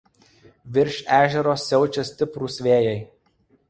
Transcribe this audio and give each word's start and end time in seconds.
Virš 0.77 0.97
ežero 1.19 1.55
siaučia 1.67 2.09
stiprūs 2.11 2.61
vėjai. 2.71 3.01